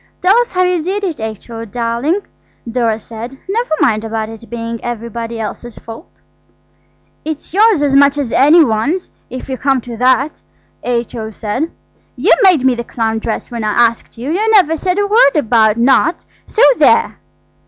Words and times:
"Tell 0.19 0.35
us 0.39 0.53
how 0.53 0.63
you 0.63 0.81
did 0.81 1.03
it, 1.03 1.21
H.O. 1.21 1.63
dear," 1.65 2.07
Dora 2.67 2.97
said; 2.97 3.37
"never 3.47 3.69
mind 3.81 4.03
about 4.03 4.29
it 4.29 4.49
being 4.49 4.79
everybody 4.83 5.39
else's 5.39 5.77
fault." 5.77 6.09
"It's 7.23 7.53
yours 7.53 7.83
as 7.83 7.93
much 7.95 8.17
as 8.17 8.33
any 8.33 8.63
one's, 8.65 9.11
if 9.29 9.47
you 9.47 9.59
come 9.59 9.79
to 9.81 9.97
that," 9.97 10.41
H.O. 10.83 11.29
said. 11.29 11.69
"You 12.15 12.33
made 12.41 12.65
me 12.65 12.73
the 12.73 12.83
clown 12.83 13.19
dress 13.19 13.51
when 13.51 13.63
I 13.63 13.73
asked 13.73 14.17
you. 14.17 14.31
You 14.31 14.49
never 14.49 14.75
said 14.75 14.97
a 14.97 15.05
word 15.05 15.35
about 15.35 15.77
not. 15.77 16.25
So 16.47 16.63
there!" 16.77 17.19